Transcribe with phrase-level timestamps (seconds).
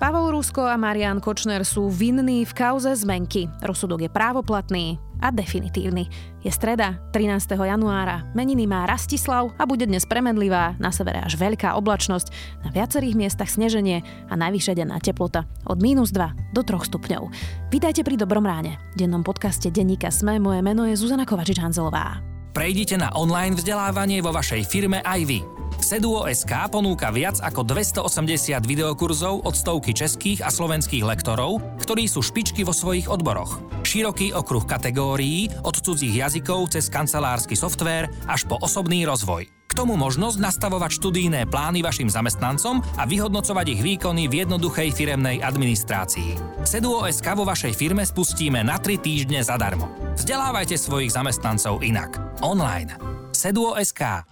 [0.00, 3.52] Pavol Rusko a Marian Kočner sú vinní v kauze zmenky.
[3.60, 6.08] Rozsudok je právoplatný a definitívny.
[6.40, 7.60] Je streda, 13.
[7.60, 8.24] januára.
[8.32, 12.32] Meniny má Rastislav a bude dnes premedlivá, na severe až veľká oblačnosť,
[12.64, 14.00] na viacerých miestach sneženie
[14.32, 17.28] a najvyššia denná teplota od minus 2 do 3 stupňov.
[17.68, 18.80] Vítajte pri Dobrom ráne.
[18.96, 22.29] V dennom podcaste Denníka Sme moje meno je Zuzana Kovačič-Hanzelová.
[22.50, 25.38] Prejdite na online vzdelávanie vo vašej firme aj vy.
[25.80, 32.66] Seduo.sk ponúka viac ako 280 videokurzov od stovky českých a slovenských lektorov, ktorí sú špičky
[32.66, 33.62] vo svojich odboroch.
[33.86, 39.59] Široký okruh kategórií od cudzích jazykov cez kancelársky softvér až po osobný rozvoj.
[39.70, 45.46] K tomu možnosť nastavovať študijné plány vašim zamestnancom a vyhodnocovať ich výkony v jednoduchej firemnej
[45.46, 46.58] administrácii.
[46.66, 49.86] Seduo.sk vo vašej firme spustíme na 3 týždne zadarmo.
[50.18, 52.18] Vzdelávajte svojich zamestnancov inak.
[52.42, 52.98] Online.
[53.30, 54.26] Seduo.sk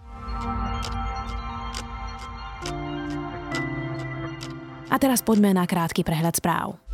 [4.88, 6.87] A teraz poďme na krátky prehľad správ.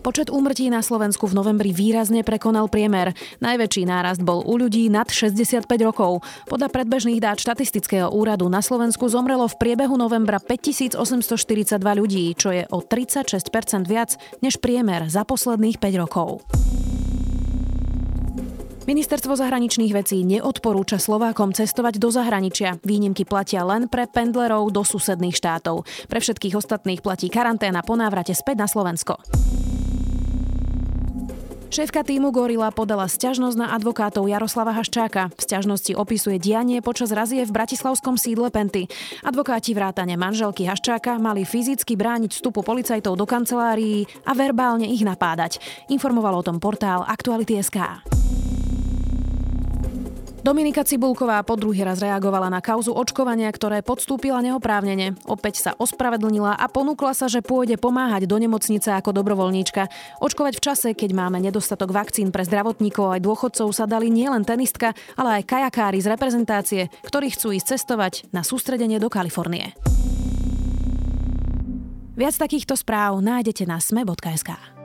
[0.00, 3.12] Počet úmrtí na Slovensku v novembri výrazne prekonal priemer.
[3.44, 6.24] Najväčší nárast bol u ľudí nad 65 rokov.
[6.48, 10.96] Podľa predbežných dát štatistického úradu na Slovensku zomrelo v priebehu novembra 5842
[11.76, 16.48] ľudí, čo je o 36% viac než priemer za posledných 5 rokov.
[18.88, 22.80] Ministerstvo zahraničných vecí neodporúča Slovákom cestovať do zahraničia.
[22.82, 25.84] Výnimky platia len pre pendlerov do susedných štátov.
[26.08, 29.20] Pre všetkých ostatných platí karanténa po návrate späť na Slovensko.
[31.70, 35.30] Šéfka týmu Gorila podala sťažnosť na advokátov Jaroslava Haščáka.
[35.38, 38.90] V sťažnosti opisuje dianie počas razie v bratislavskom sídle Penty.
[39.22, 45.62] Advokáti vrátane manželky Haščáka mali fyzicky brániť vstupu policajtov do kancelárií a verbálne ich napádať.
[45.94, 47.78] Informoval o tom portál Aktuality.sk.
[50.40, 55.12] Dominika Cibulková po druhý raz reagovala na kauzu očkovania, ktoré podstúpila neoprávnene.
[55.28, 59.92] Opäť sa ospravedlnila a ponúkla sa, že pôjde pomáhať do nemocnice ako dobrovoľníčka.
[60.24, 64.96] Očkovať v čase, keď máme nedostatok vakcín pre zdravotníkov aj dôchodcov, sa dali nielen tenistka,
[65.12, 69.76] ale aj kajakári z reprezentácie, ktorí chcú ísť cestovať na sústredenie do Kalifornie.
[72.16, 74.79] Viac takýchto správ nájdete na sme.sk.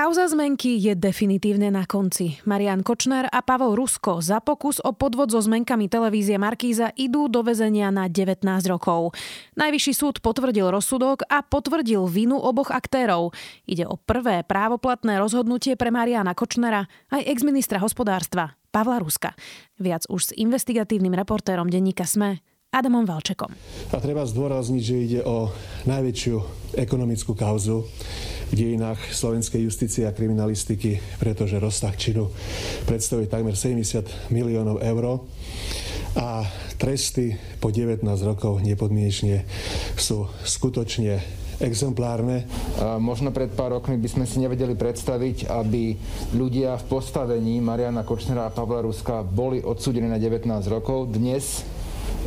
[0.00, 2.40] Kauza zmenky je definitívne na konci.
[2.48, 7.44] Marian Kočner a Pavol Rusko za pokus o podvod so zmenkami televízie Markíza idú do
[7.44, 9.12] väzenia na 19 rokov.
[9.60, 13.36] Najvyšší súd potvrdil rozsudok a potvrdil vinu oboch aktérov.
[13.68, 19.36] Ide o prvé právoplatné rozhodnutie pre Mariana Kočnera aj exministra hospodárstva Pavla Ruska.
[19.76, 22.40] Viac už s investigatívnym reportérom denníka SME
[22.70, 23.50] Adamom Valčekom.
[23.90, 25.50] A treba zdôrazniť, že ide o
[25.90, 26.34] najväčšiu
[26.78, 27.82] ekonomickú kauzu
[28.46, 32.30] v dejinách slovenskej justície a kriminalistiky, pretože rozsah činu
[32.86, 35.18] predstavuje takmer 70 miliónov eur
[36.14, 36.46] a
[36.78, 39.50] tresty po 19 rokov nepodmienečne
[39.98, 41.18] sú skutočne
[41.58, 42.46] exemplárne.
[43.02, 45.98] Možno pred pár rokmi by sme si nevedeli predstaviť, aby
[46.38, 51.10] ľudia v postavení Mariana Kočnera a Pavla Ruska boli odsúdení na 19 rokov.
[51.10, 51.66] Dnes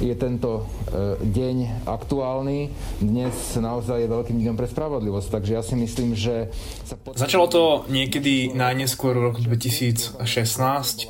[0.02, 2.74] je tento e, deň aktuálny.
[3.04, 6.50] Dnes naozaj je veľkým dňom pre spravodlivosť, takže ja si myslím, že
[6.88, 6.98] sa...
[6.98, 7.20] Pod...
[7.20, 10.18] Začalo to niekedy najneskôr v roku 2016,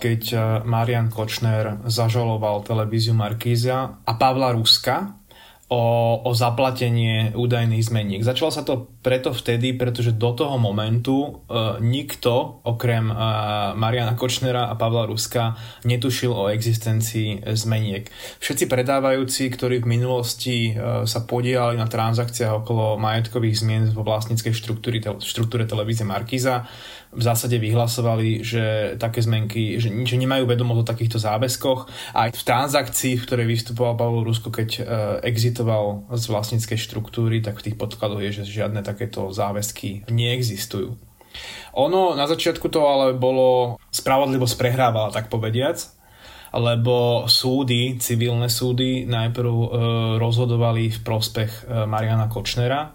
[0.02, 0.36] keď e,
[0.68, 5.23] Marian Kočner zažaloval televíziu Markíza a Pavla Ruska,
[5.74, 8.22] o, o zaplatenie údajných zmeniek.
[8.22, 11.30] Začalo sa to preto vtedy, pretože do toho momentu e,
[11.82, 13.16] nikto okrem e,
[13.74, 18.06] Mariana Kočnera a Pavla Ruska netušil o existencii zmeniek.
[18.38, 24.54] Všetci predávajúci, ktorí v minulosti e, sa podielali na transakciách okolo majetkových zmien vo vlastníckej
[24.54, 26.70] štruktúre, štruktúre televízie Markiza,
[27.14, 31.80] v zásade vyhlasovali, že také zmenky, že, že nemajú vedomosť o takýchto záväzkoch.
[32.18, 34.86] Aj v transakcii, v ktorej vystupoval Pavlo Rusko, keď uh,
[35.22, 40.98] exitoval z vlastníckej štruktúry, tak v tých podkladoch je, že žiadne takéto záväzky neexistujú.
[41.74, 45.82] Ono na začiatku to ale bolo spravodlivosť prehrávala, tak povediac,
[46.54, 49.68] lebo súdy, civilné súdy najprv e,
[50.22, 52.94] rozhodovali v prospech e, Mariana Kočnera,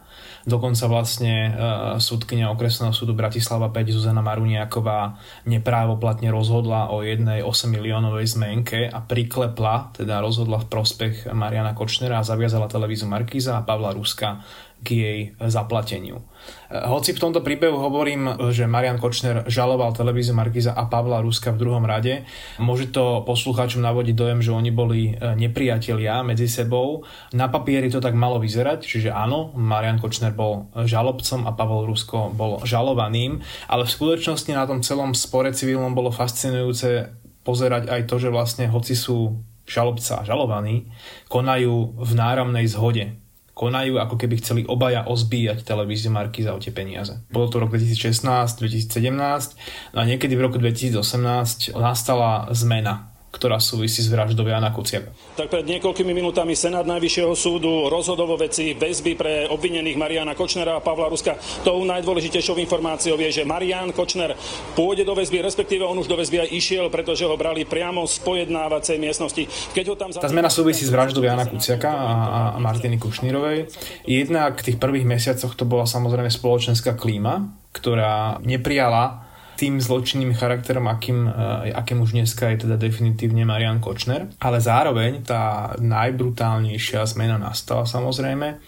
[0.49, 1.55] Dokonca vlastne uh,
[2.01, 9.05] súdkynia okresného súdu Bratislava 5 Zuzana Maruniaková neprávoplatne rozhodla o jednej 8 miliónovej zmenke a
[9.05, 14.41] priklepla, teda rozhodla v prospech Mariana Kočnera a zaviazala televízu Markíza a Pavla Ruska
[14.79, 16.23] k jej zaplateniu.
[16.71, 21.61] Hoci v tomto príbehu hovorím, že Marian Kočner žaloval televíziu Markiza a Pavla Ruska v
[21.61, 22.23] druhom rade,
[22.63, 27.03] môže to poslucháčom navodiť dojem, že oni boli nepriatelia medzi sebou.
[27.35, 32.31] Na papieri to tak malo vyzerať, čiže áno, Marian Kočner bol žalobcom a Pavel Rusko
[32.31, 37.11] bol žalovaným, ale v skutočnosti na tom celom spore civilnom bolo fascinujúce
[37.43, 40.89] pozerať aj to, že vlastne hoci sú žalobca žalovaní,
[41.29, 43.21] konajú v náramnej zhode
[43.59, 47.19] konajú, ako keby chceli obaja ozbíjať televíziu Markiza o tie peniaze.
[47.35, 48.23] Bolo to rok 2016,
[48.63, 49.59] 2017
[49.93, 55.13] no a niekedy v roku 2018 nastala zmena ktorá súvisí s vraždou Jana Kuciaka.
[55.37, 60.81] Tak pred niekoľkými minútami Senát Najvyššieho súdu rozhodol vo veci väzby pre obvinených Mariana Kočnera
[60.81, 61.37] a Pavla Ruska.
[61.61, 64.33] Tou najdôležitejšou informáciou je, že Marian Kočner
[64.73, 68.17] pôjde do väzby, respektíve on už do väzby aj išiel, pretože ho brali priamo z
[68.25, 69.45] pojednávacej miestnosti.
[69.77, 70.09] Keď ho tam...
[70.09, 72.13] Tá zmena súvisí s vraždou Jana Kuciaka a,
[72.57, 73.69] a Martiny Kušnírovej.
[74.09, 77.45] Jednak v tých prvých mesiacoch to bola samozrejme spoločenská klíma,
[77.77, 79.28] ktorá neprijala
[79.59, 84.31] tým zločinným charakterom, akým, eh, akým už dneska je teda definitívne Marian Kočner.
[84.39, 88.63] Ale zároveň tá najbrutálnejšia zmena nastala samozrejme,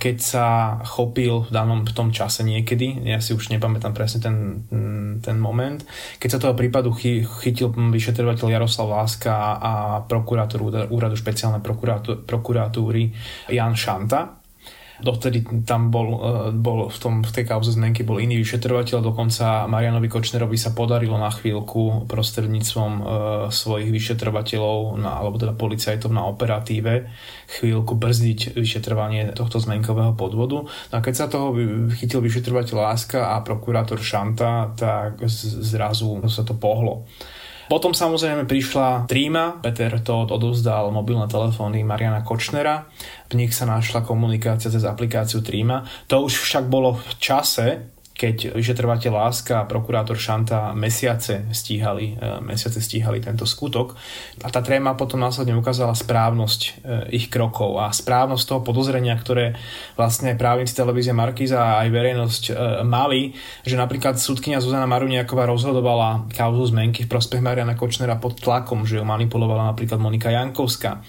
[0.00, 0.46] keď sa
[0.80, 4.36] chopil v danom v tom čase niekedy, ja si už nepamätám presne ten,
[5.20, 5.84] ten moment,
[6.16, 9.72] keď sa toho prípadu chy, chytil vyšetrovateľ Jaroslav Láska a
[10.08, 11.60] prokurátor úradu špeciálnej
[12.24, 13.12] prokuratúry
[13.52, 14.39] Jan Šanta,
[15.00, 19.64] Dovtedy tam bol, e, bol v, tom, v tej kauze zmenky bol iný vyšetrovateľ, dokonca
[19.66, 23.02] Marianovi Kočnerovi sa podarilo na chvíľku prostredníctvom e,
[23.48, 27.08] svojich vyšetrovateľov, na, alebo teda policajtov na operatíve,
[27.60, 30.68] chvíľku brzdiť vyšetrovanie tohto zmenkového podvodu.
[30.68, 31.56] No a keď sa toho
[31.96, 37.08] chytil vyšetrovateľ Láska a prokurátor Šanta, tak zrazu sa to pohlo.
[37.70, 42.90] Potom samozrejme prišla Tríma, Peter to odovzdal mobilné telefóny Mariana Kočnera,
[43.30, 45.86] v nich sa našla komunikácia cez aplikáciu Tríma.
[46.10, 52.44] To už však bolo v čase, keď vyšetrovateľ Láska a prokurátor Šanta mesiace stíhali, e,
[52.44, 53.96] mesiace stíhali tento skutok.
[54.44, 56.70] A tá tréma potom následne ukázala správnosť e,
[57.16, 59.56] ich krokov a správnosť toho podozrenia, ktoré
[59.96, 62.52] vlastne právnici televízie Markíza a aj verejnosť e,
[62.84, 63.32] mali,
[63.64, 69.00] že napríklad súdkynia Zuzana Maruniaková rozhodovala kauzu zmenky v prospech Mariana Kočnera pod tlakom, že
[69.00, 71.00] ju manipulovala napríklad Monika Jankovská,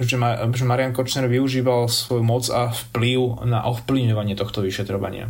[0.00, 5.28] že Marian Kočner využíval svoju moc a vplyv na ovplyvňovanie tohto vyšetrovania.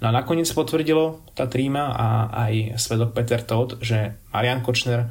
[0.00, 2.06] No a nakoniec potvrdilo tá tríma a
[2.48, 5.08] aj svedok Peter Todd, že Marian Kočner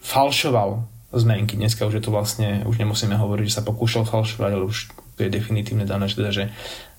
[0.00, 0.84] falšoval
[1.16, 1.56] zmenky.
[1.56, 5.32] Dneska už je to vlastne, už nemusíme hovoriť, že sa pokúšal falšovať, ale už je
[5.32, 6.44] definitívne dané, že, teda, že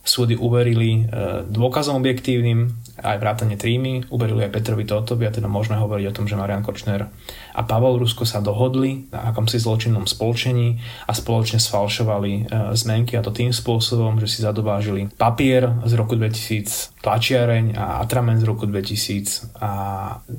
[0.08, 2.72] súdy uverili e, dôkazom objektívnym,
[3.04, 6.66] aj vrátane trímy, uverili aj Petrovi Totovi a teda môžeme hovoriť o tom, že Marian
[6.66, 7.06] Kočner
[7.54, 12.42] a Pavel Rusko sa dohodli na akomsi zločinnom spoločení a spoločne sfalšovali e,
[12.74, 18.40] zmenky a to tým spôsobom, že si zadovážili papier z roku 2000, tlačiareň a atramen
[18.40, 19.72] z roku 2000 a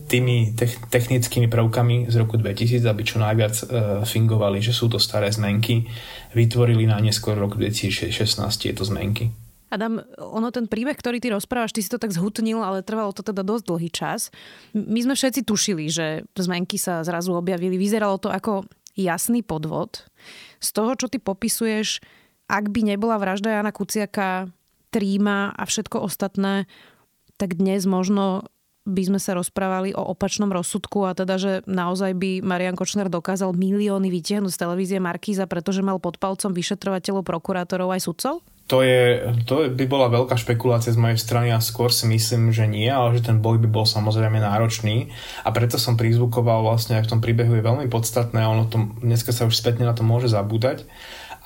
[0.09, 0.56] tými
[0.91, 3.64] technickými prvkami z roku 2000, aby čo najviac e,
[4.09, 5.87] fingovali, že sú to staré zmenky,
[6.32, 8.11] vytvorili na neskôr roku 2016
[8.56, 9.49] tieto zmenky.
[9.69, 13.20] Adam, ono ten príbeh, ktorý ty rozprávaš, ty si to tak zhutnil, ale trvalo to
[13.20, 14.32] teda dosť dlhý čas.
[14.73, 17.76] My sme všetci tušili, že zmenky sa zrazu objavili.
[17.76, 18.65] Vyzeralo to ako
[18.97, 20.09] jasný podvod.
[20.59, 22.00] Z toho, čo ty popisuješ,
[22.49, 24.49] ak by nebola vražda Jana Kuciaka,
[24.88, 26.64] Tríma a všetko ostatné,
[27.37, 28.49] tak dnes možno
[28.88, 33.53] by sme sa rozprávali o opačnom rozsudku a teda, že naozaj by Marian Kočner dokázal
[33.53, 38.41] milióny vytiahnuť z televízie Markíza, pretože mal pod palcom vyšetrovateľov, prokurátorov aj sudcov?
[38.69, 42.69] To, je, to by bola veľká špekulácia z mojej strany a skôr si myslím, že
[42.69, 45.09] nie, ale že ten boj by bol samozrejme náročný
[45.40, 48.93] a preto som prizvukoval vlastne aj v tom príbehu je veľmi podstatné a ono to,
[49.00, 50.85] dneska sa už spätne na to môže zabúdať,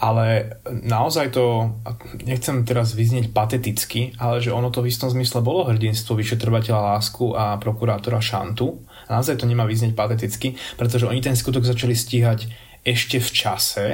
[0.02, 1.78] ale naozaj to,
[2.26, 7.38] nechcem teraz vyznieť pateticky, ale že ono to v istom zmysle bolo hrdinstvo vyšetrovateľa Lásku
[7.38, 8.82] a prokurátora Šantu.
[9.06, 12.50] Naozaj to nemá vyznieť pateticky, pretože oni ten skutok začali stíhať
[12.82, 13.86] ešte v čase,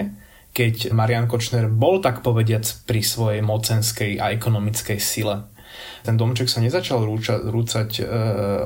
[0.59, 5.47] keď Marian Kočner bol tak povediac pri svojej mocenskej a ekonomickej sile.
[6.03, 8.03] Ten domček sa nezačal rúča, rúcať e,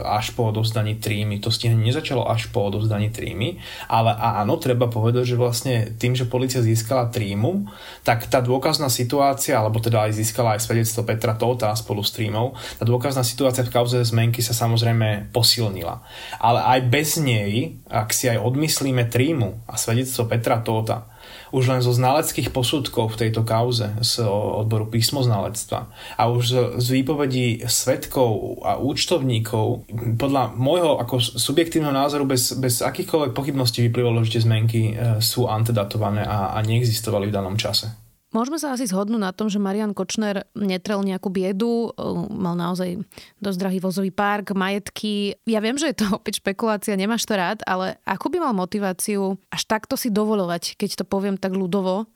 [0.01, 3.61] až po odovzdaní trímy, to stíhanie nezačalo až po odovzdaní trímy,
[3.93, 7.69] ale áno, treba povedať, že vlastne tým, že policia získala trímu,
[8.07, 12.57] tak tá dôkazná situácia, alebo teda aj získala aj svedectvo Petra Tóta spolu s trímou,
[12.81, 16.01] tá dôkazná situácia v kauze zmenky sa samozrejme posilnila.
[16.41, 21.12] Ale aj bez nej, ak si aj odmyslíme trímu a svedectvo Petra Tóta,
[21.53, 26.45] už len zo znaleckých posudkov v tejto kauze z odboru písmoznalectva a už
[26.81, 29.85] z, výpovedí svetkov a účtovníkov
[30.17, 35.47] podľa môjho ako subjektívneho názoru bez, bez akýchkoľvek pochybností vyplývalo, že tie zmenky e, sú
[35.47, 38.12] antedatované a, a neexistovali v danom čase.
[38.33, 41.93] Môžeme sa asi zhodnúť na tom, že Marian Kočner netrel nejakú biedu,
[42.33, 43.05] mal naozaj
[43.45, 45.37] dosť drahý vozový park, majetky.
[45.45, 49.37] Ja viem, že je to opäť špekulácia, nemáš to rád, ale ako by mal motiváciu
[49.53, 52.09] až takto si dovolovať, keď to poviem tak ľudovo,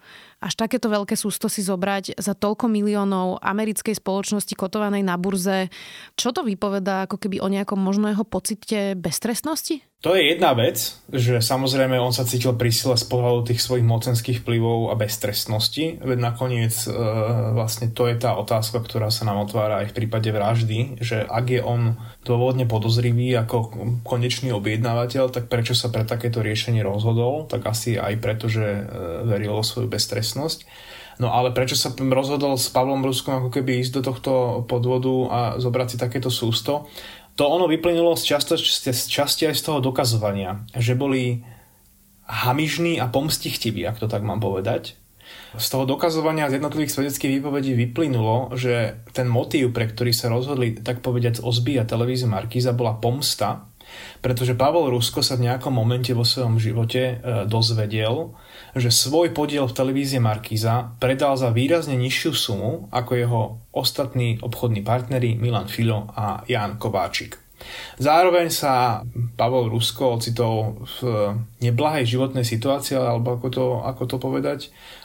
[0.46, 5.66] až takéto veľké sústo si zobrať za toľko miliónov americkej spoločnosti kotovanej na burze.
[6.14, 9.82] Čo to vypovedá ako keby o nejakom možno jeho pocite beztrestnosti?
[10.06, 10.78] To je jedna vec,
[11.10, 15.98] že samozrejme on sa cítil pri sile z pohľadu tých svojich mocenských vplyvov a beztrestnosti,
[15.98, 16.92] veď nakoniec e,
[17.56, 21.46] vlastne to je tá otázka, ktorá sa nám otvára aj v prípade vraždy, že ak
[21.48, 23.56] je on dôvodne podozrivý ako
[24.02, 28.82] konečný objednávateľ, tak prečo sa pre takéto riešenie rozhodol, tak asi aj preto, že e,
[29.22, 30.66] veril vo svoju beztrestnosť.
[31.22, 34.32] No ale prečo sa rozhodol s Pavlom Ruskom ako keby ísť do tohto
[34.68, 36.90] podvodu a zobrať si takéto sústo?
[37.36, 41.44] to ono vyplynulo z, často, z časti aj z toho dokazovania, že boli
[42.26, 44.96] hamižní a pomstichtiví, ak to tak mám povedať.
[45.56, 50.76] Z toho dokazovania z jednotlivých svedeckých výpovedí vyplynulo, že ten motív, pre ktorý sa rozhodli,
[50.76, 53.64] tak povediať, ozbíjať televíziu Markíza, bola pomsta,
[54.20, 57.14] pretože Pavel Rusko sa v nejakom momente vo svojom živote e,
[57.46, 58.34] dozvedel,
[58.74, 63.40] že svoj podiel v televízie Markíza predal za výrazne nižšiu sumu ako jeho
[63.72, 67.45] ostatní obchodní partneri Milan Filo a Jan Kováčik.
[67.96, 69.02] Zároveň sa
[69.36, 71.32] Pavel Rusko ocitol v
[71.64, 74.58] neblahej životnej situácii, alebo ako to, ako to povedať.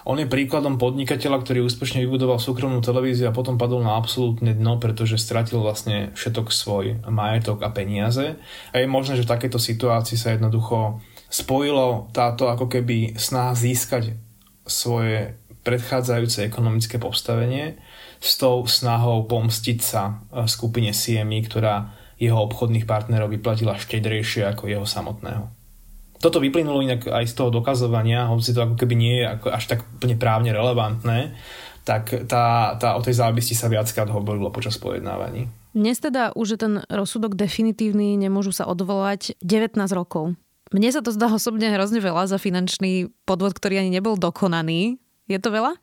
[0.04, 4.82] On je príkladom podnikateľa, ktorý úspešne vybudoval súkromnú televíziu a potom padol na absolútne dno,
[4.82, 8.36] pretože stratil vlastne všetok svoj majetok a peniaze.
[8.72, 11.00] A je možné, že v takejto situácii sa jednoducho
[11.32, 14.20] spojilo táto ako keby snaha získať
[14.68, 17.78] svoje predchádzajúce ekonomické postavenie
[18.22, 24.86] s tou snahou pomstiť sa skupine CMI, ktorá jeho obchodných partnerov vyplatila štedrejšie ako jeho
[24.86, 25.50] samotného.
[26.22, 29.82] Toto vyplynulo inak aj z toho dokazovania, hoci to ako keby nie je až tak
[29.98, 31.34] úplne právne relevantné,
[31.82, 35.50] tak tá, tá, o tej závisti sa viackrát hovorilo počas pojednávaní.
[35.74, 40.38] Dnes teda už je ten rozsudok definitívny, nemôžu sa odvolať 19 rokov.
[40.70, 45.02] Mne sa to zdá osobne hrozne veľa za finančný podvod, ktorý ani nebol dokonaný.
[45.26, 45.74] Je to veľa?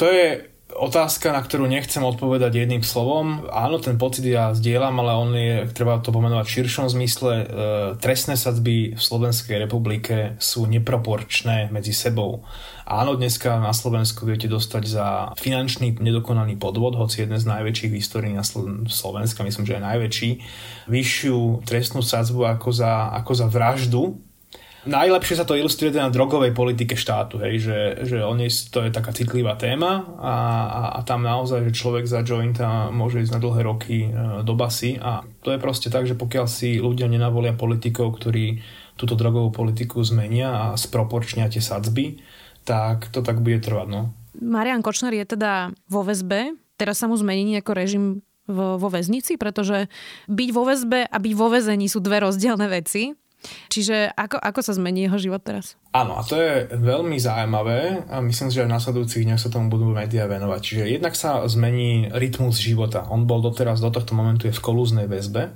[0.00, 3.46] To je otázka, na ktorú nechcem odpovedať jedným slovom.
[3.48, 7.32] Áno, ten pocit ja zdieľam, ale on je, treba to pomenovať v širšom zmysle.
[7.34, 7.44] E,
[8.02, 12.42] trestné sadzby v Slovenskej republike sú neproporčné medzi sebou.
[12.84, 15.06] Áno, dneska na Slovensku viete dostať za
[15.40, 20.30] finančný nedokonaný podvod, hoci jeden z najväčších v histórii na Slovenska, myslím, že aj najväčší,
[20.92, 24.20] vyššiu trestnú sadzbu ako za, ako za vraždu
[24.84, 28.92] Najlepšie sa to ilustruje na drogovej politike štátu, hej, že, že on je, to je
[28.92, 30.36] taká citlivá téma a,
[30.68, 34.08] a, a tam naozaj, že človek za jointa môže ísť na dlhé roky e,
[34.44, 38.60] do basy a to je proste tak, že pokiaľ si ľudia nenavolia politikov, ktorí
[39.00, 42.20] túto drogovú politiku zmenia a sproporčnia tie sadzby,
[42.68, 43.88] tak to tak bude trvať.
[43.88, 44.12] No.
[44.36, 48.04] Marian Kočner je teda vo väzbe, teraz sa mu zmení ako režim
[48.44, 49.88] vo väznici, pretože
[50.28, 53.16] byť vo väzbe a byť vo väzení sú dve rozdielne veci.
[53.68, 55.76] Čiže ako, ako sa zmení jeho život teraz?
[55.94, 59.52] Áno, a to je veľmi zaujímavé a myslím si, že aj v nasledujúcich dňoch sa
[59.52, 60.60] tomu budú médiá venovať.
[60.60, 63.06] Čiže jednak sa zmení rytmus života.
[63.12, 65.54] On bol doteraz, do tohto momentu je v kolúznej väzbe,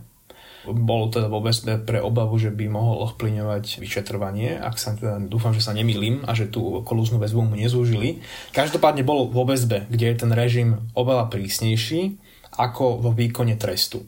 [0.69, 5.57] bol teda vo väzbe pre obavu, že by mohol ovplyňovať vyšetrovanie, ak sa teda, dúfam,
[5.57, 8.21] že sa nemýlim a že tú kolúznu väzbu mu nezúžili.
[8.53, 12.21] Každopádne bol vo väzbe, kde je ten režim oveľa prísnejší
[12.59, 14.05] ako vo výkone trestu.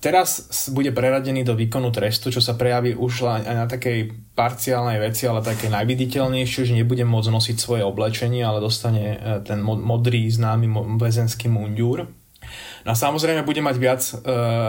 [0.00, 5.28] Teraz bude preradený do výkonu trestu, čo sa prejaví už aj na takej parciálnej veci,
[5.28, 10.96] ale také najviditeľnejšie, že nebude môcť nosiť svoje oblečenie, ale dostane e, ten modrý známy
[10.96, 12.08] väzenský mundúr.
[12.84, 14.14] No a samozrejme bude mať viac e,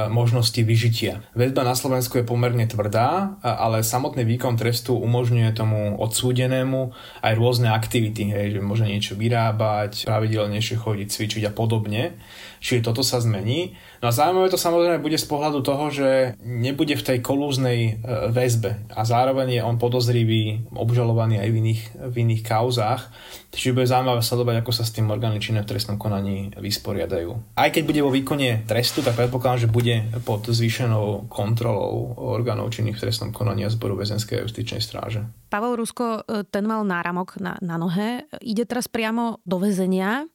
[0.07, 1.19] možností vyžitia.
[1.35, 7.75] Väzba na Slovensku je pomerne tvrdá, ale samotný výkon trestu umožňuje tomu odsúdenému aj rôzne
[7.75, 12.15] aktivity, hej, že môže niečo vyrábať, pravidelnejšie chodiť, cvičiť a podobne.
[12.63, 13.75] Čiže toto sa zmení.
[14.01, 16.09] No a zaujímavé to samozrejme bude z pohľadu toho, že
[16.41, 17.91] nebude v tej kolúznej e,
[18.31, 23.11] väzbe a zároveň je on podozrivý, obžalovaný aj v iných, v iných kauzách.
[23.55, 27.55] Čiže bude zaujímavé sledovať, ako sa s tým orgány činné v trestnom konaní vysporiadajú.
[27.55, 33.01] Aj keď bude vo výkone trestu, tak predpokladám, že bude pod zvýšenou kontrolou orgánov činných
[33.01, 35.25] v trestnom konaní a zboru väzenskej justičnej stráže.
[35.49, 38.29] Pavel Rusko, e, ten mal náramok na, na nohe.
[38.45, 40.29] Ide teraz priamo do väzenia.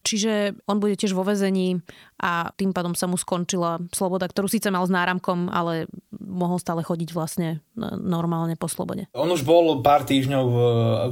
[0.00, 1.84] Čiže on bude tiež vo vezení
[2.16, 6.80] a tým pádom sa mu skončila sloboda, ktorú síce mal s náramkom, ale mohol stále
[6.80, 7.60] chodiť vlastne
[8.00, 9.08] normálne po slobode.
[9.12, 10.46] On už bol pár týždňov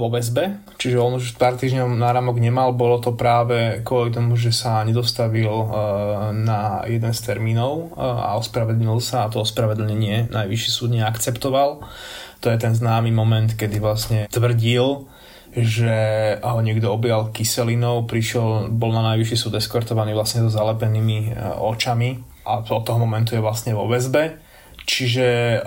[0.00, 4.52] vo väzbe, čiže on už pár týždňov náramok nemal, bolo to práve kvôli tomu, že
[4.52, 5.66] sa nedostavil e,
[6.32, 11.84] na jeden z termínov e, a ospravedlnil sa a to ospravedlnenie najvyšší súd neakceptoval.
[12.40, 15.10] To je ten známy moment, kedy vlastne tvrdil,
[15.56, 15.94] že
[16.44, 22.20] ho niekto objal kyselinou, prišiel, bol na najvyšší súd eskortovaný vlastne so zalepenými e, očami
[22.44, 24.40] a od toho momentu je vlastne vo väzbe.
[24.88, 25.26] Čiže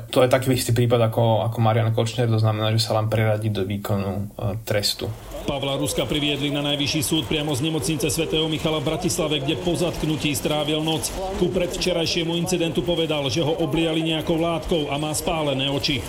[0.10, 3.54] to je taký istý prípad ako, ako Marian Kočner, to znamená, že sa len preradí
[3.54, 4.24] do výkonu e,
[4.66, 5.10] trestu.
[5.52, 9.76] Pavla Ruska priviedli na najvyšší súd priamo z nemocnice svätého Michala v Bratislave, kde po
[9.76, 11.12] zatknutí strávil noc.
[11.44, 16.00] Ku predvčerajšiemu incidentu povedal, že ho obliali nejakou látkou a má spálené oči.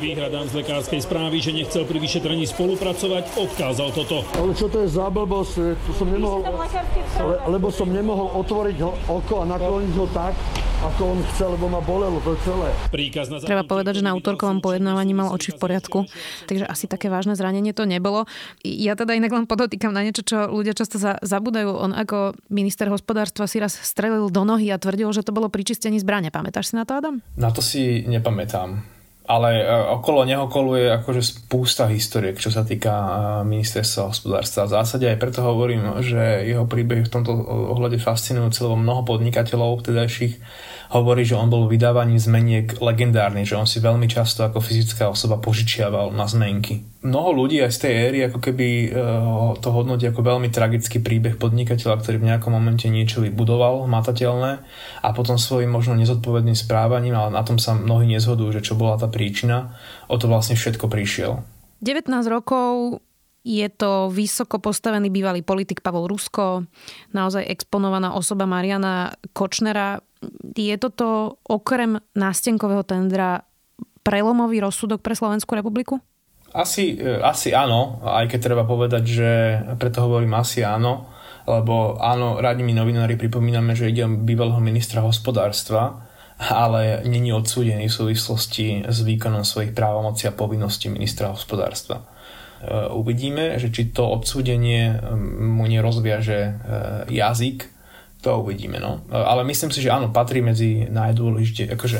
[0.00, 4.24] Výhradám z lekárskej správy, že nechcel pri vyšetrení spolupracovať, odkázal toto.
[4.40, 5.76] Ale čo to je za blbosť?
[5.84, 10.32] To som nemohol, le, lebo som nemohol otvoriť ho, oko a nakloniť ho tak,
[10.80, 12.72] ako on chcel, lebo ma bolelo to celé.
[12.88, 16.08] Príkaz na Treba povedať, že na útorkovom pojednávaní mal oči v poriadku,
[16.48, 18.24] takže asi také vážne zranenie to nebolo.
[18.64, 21.68] Ja teda inak len podotýkam na niečo, čo ľudia často za, zabudajú.
[21.68, 26.00] On ako minister hospodárstva si raz strelil do nohy a tvrdil, že to bolo pričistenie
[26.00, 26.32] zbrane.
[26.32, 27.20] Pamätáš si na to, Adam?
[27.36, 28.99] Na to si nepamätám
[29.30, 33.10] ale e, okolo neho koluje akože spústa historiek, čo sa týka e,
[33.46, 34.66] ministerstva hospodárstva.
[34.66, 39.86] V zásade aj preto hovorím, že jeho príbeh v tomto ohľade fascinujúci, lebo mnoho podnikateľov
[39.86, 40.34] vtedajších
[40.90, 45.38] hovorí, že on bol vydávaním zmeniek legendárny, že on si veľmi často ako fyzická osoba
[45.38, 46.82] požičiaval na zmenky.
[47.06, 48.92] Mnoho ľudí aj z tej éry ako keby eh,
[49.62, 54.52] to hodnotí ako veľmi tragický príbeh podnikateľa, ktorý v nejakom momente niečo vybudoval, matateľné
[55.00, 58.98] a potom svojim možno nezodpovedným správaním, ale na tom sa mnohí nezhodujú, že čo bola
[58.98, 59.78] tá príčina,
[60.10, 61.40] o to vlastne všetko prišiel.
[61.80, 63.00] 19 rokov
[63.40, 66.68] je to vysoko postavený bývalý politik Pavol Rusko,
[67.16, 70.04] naozaj exponovaná osoba Mariana Kočnera.
[70.56, 73.48] Je toto okrem nástenkového tendra
[74.04, 76.00] prelomový rozsudok pre Slovenskú republiku?
[76.50, 79.30] Asi, e, asi áno, aj keď treba povedať, že
[79.78, 81.06] preto hovorím asi áno,
[81.46, 86.10] lebo áno, radi mi novinári pripomíname, že ide o bývalého ministra hospodárstva,
[86.40, 92.02] ale není odsúdený v súvislosti s výkonom svojich právomocí a povinností ministra hospodárstva.
[92.60, 95.00] Eh, uvidíme, že či to odsúdenie
[95.40, 96.54] mu nerozviaže eh,
[97.08, 97.79] jazyk,
[98.20, 98.78] to uvidíme.
[98.80, 99.04] No.
[99.10, 101.98] Ale myslím si, že áno, patrí medzi najdôležitejšie, akože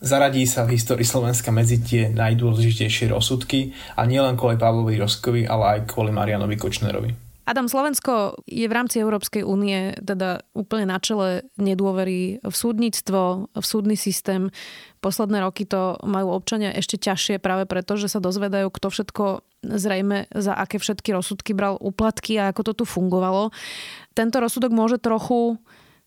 [0.00, 5.80] zaradí sa v histórii Slovenska medzi tie najdôležitejšie rozsudky a nielen kvôli Pavlovi Roskovi, ale
[5.80, 7.26] aj kvôli Marianovi Kočnerovi.
[7.46, 13.62] Adam, Slovensko je v rámci Európskej únie teda úplne na čele nedôvery v súdnictvo, v
[13.64, 14.50] súdny systém.
[14.98, 19.24] Posledné roky to majú občania ešte ťažšie práve preto, že sa dozvedajú, kto všetko
[19.62, 23.54] zrejme za aké všetky rozsudky bral úplatky a ako to tu fungovalo.
[24.16, 25.60] Tento rozsudok môže trochu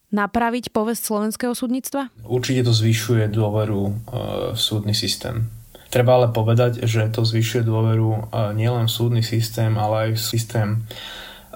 [0.09, 2.09] napraviť povesť slovenského súdnictva?
[2.25, 3.91] Určite to zvyšuje dôveru e,
[4.57, 5.45] v súdny systém.
[5.93, 8.21] Treba ale povedať, že to zvyšuje dôveru e,
[8.57, 10.69] nielen v súdny systém, ale aj v systém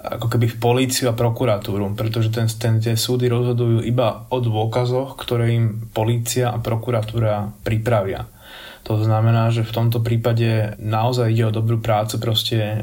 [0.03, 5.15] ako keby v políciu a prokuratúru, pretože ten, ten, tie súdy rozhodujú iba o dôkazoch,
[5.15, 8.27] ktoré im polícia a prokuratúra pripravia.
[8.83, 12.77] To znamená, že v tomto prípade naozaj ide o dobrú prácu proste e,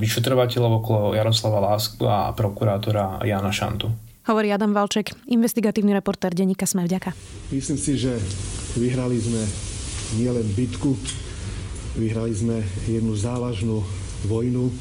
[0.00, 3.92] vyšetrovateľov okolo Jaroslava Lásku a prokurátora Jana Šantu.
[4.24, 7.12] Hovorí Adam Valček, investigatívny reportér denníka Sme vďaka.
[7.52, 8.16] Myslím si, že
[8.80, 9.42] vyhrali sme
[10.16, 10.96] nielen bitku,
[12.00, 13.84] vyhrali sme jednu závažnú
[14.24, 14.72] vojnu,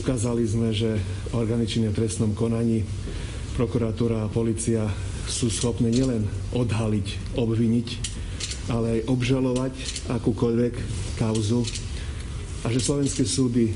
[0.00, 0.96] ukázali sme, že
[1.34, 2.86] orgány v trestnom konaní,
[3.58, 4.88] prokuratúra a policia
[5.28, 6.24] sú schopné nielen
[6.56, 8.09] odhaliť, obviniť,
[8.70, 9.74] ale aj obžalovať
[10.06, 10.74] akúkoľvek
[11.18, 11.66] kauzu
[12.62, 13.74] a že slovenské súdy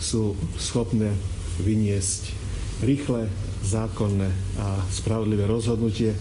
[0.00, 1.12] sú schopné
[1.60, 2.32] vyniesť
[2.82, 3.28] rýchle,
[3.62, 4.26] zákonné
[4.58, 6.16] a spravodlivé rozhodnutie.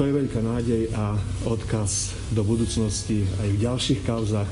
[0.00, 4.48] To je veľká nádej a odkaz do budúcnosti aj v ďalších kauzach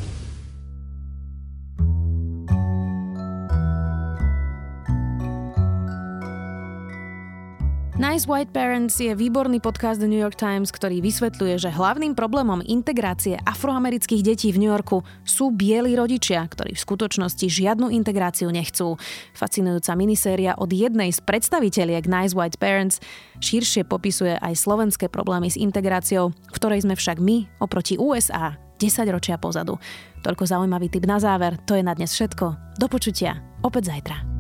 [8.01, 13.37] Nice White Parents je výborný podcast New York Times, ktorý vysvetľuje, že hlavným problémom integrácie
[13.45, 18.97] afroamerických detí v New Yorku sú bieli rodičia, ktorí v skutočnosti žiadnu integráciu nechcú.
[19.37, 23.05] Fascinujúca miniséria od jednej z predstaviteľiek Nice White Parents
[23.45, 29.13] širšie popisuje aj slovenské problémy s integráciou, v ktorej sme však my oproti USA 10
[29.13, 29.77] ročia pozadu.
[30.25, 32.81] Toľko zaujímavý tip na záver, to je na dnes všetko.
[32.81, 34.40] Do počutia, opäť zajtra.